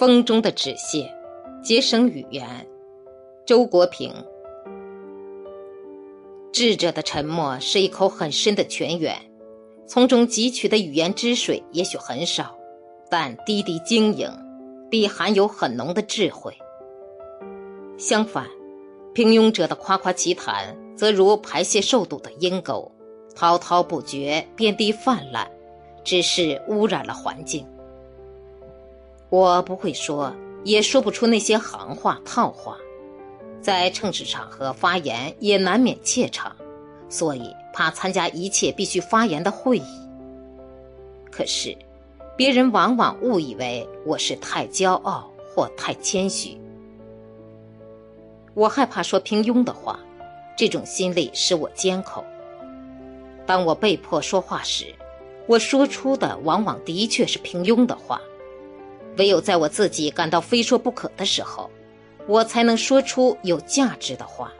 [0.00, 1.14] 风中的纸屑，
[1.62, 2.66] 节省语言。
[3.44, 4.10] 周国平。
[6.54, 9.14] 智者的沉默是一口很深的泉源，
[9.86, 12.56] 从中汲取的语言之水也许很少，
[13.10, 14.26] 但滴滴晶莹，
[14.90, 16.56] 必含有很浓的智慧。
[17.98, 18.46] 相反，
[19.12, 22.90] 平庸者的夸夸其谈，则如排泄受堵的阴沟，
[23.36, 25.46] 滔滔不绝，遍地泛滥，
[26.02, 27.66] 只是污染了环境。
[29.30, 30.34] 我不会说，
[30.64, 32.76] 也说不出那些行话套话。
[33.62, 36.56] 在正式场合发言也难免怯场，
[37.08, 40.08] 所以怕参加一切必须发言的会议。
[41.30, 41.76] 可是，
[42.36, 46.58] 别人往往误以为我是太骄傲或太谦虚。
[48.54, 50.00] 我害怕说平庸的话，
[50.56, 52.24] 这种心理使我缄口。
[53.46, 54.86] 当我被迫说话时，
[55.46, 58.20] 我说出的往往的确是平庸的话。
[59.20, 61.70] 唯有在我自己感到非说不可的时候。
[62.26, 64.50] 我才能说出有价值的话。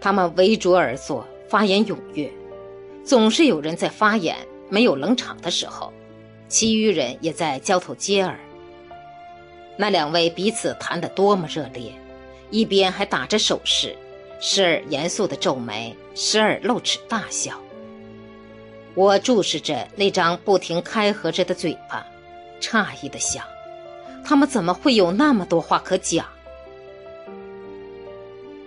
[0.00, 2.28] 他们围桌而坐，发言踊跃，
[3.04, 4.36] 总是有人在发言，
[4.68, 5.92] 没有冷场的时候，
[6.48, 8.36] 其余人也在交头接耳。
[9.76, 11.92] 那两位彼此谈得多么热烈，
[12.50, 13.94] 一边还打着手势，
[14.40, 17.60] 时而严肃的皱眉，时而露齿大笑。
[18.94, 22.06] 我注视着那张不停开合着的嘴巴，
[22.60, 23.44] 诧异的想。
[24.24, 26.26] 他们怎么会有那么多话可讲？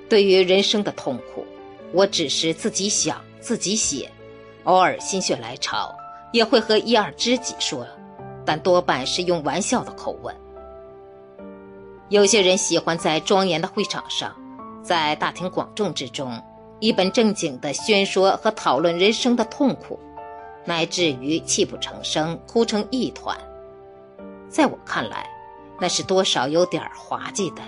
[0.07, 1.45] 对于人生的痛苦，
[1.91, 4.09] 我只是自己想自己写，
[4.63, 5.93] 偶尔心血来潮
[6.31, 7.85] 也会和一二知己说，
[8.45, 10.35] 但多半是用玩笑的口吻。
[12.07, 14.35] 有些人喜欢在庄严的会场上，
[14.81, 16.41] 在大庭广众之中，
[16.79, 19.99] 一本正经的宣说和讨论人生的痛苦，
[20.65, 23.37] 乃至于泣不成声、哭成一团。
[24.49, 25.29] 在我看来，
[25.79, 27.61] 那是多少有点滑稽的。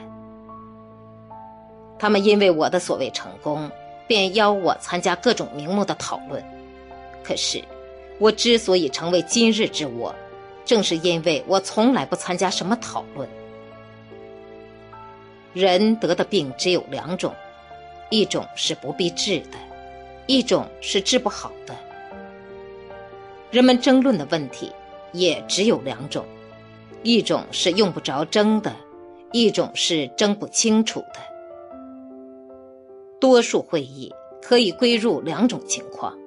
[1.99, 3.69] 他们因为我的所谓成功，
[4.07, 6.43] 便邀我参加各种名目的讨论。
[7.23, 7.63] 可是，
[8.17, 10.13] 我之所以成为今日之我，
[10.65, 13.29] 正是因为我从来不参加什么讨论。
[15.53, 17.31] 人得的病只有两种，
[18.09, 19.57] 一种是不必治的，
[20.25, 21.75] 一种是治不好的。
[23.51, 24.71] 人们争论的问题
[25.11, 26.25] 也只有两种。
[27.03, 28.75] 一种是用不着争的，
[29.31, 31.19] 一种是争不清楚的。
[33.19, 36.17] 多数会议可以归入两种情况：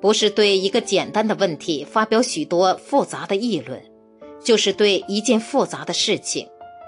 [0.00, 3.82] 不是对一个简单的问题发表许多复杂的议论，
[4.42, 6.46] 就是对一件复杂的事情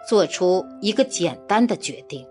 [0.09, 2.27] 做出一个简单的决定。